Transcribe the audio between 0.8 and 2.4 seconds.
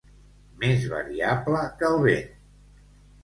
variable que el vent.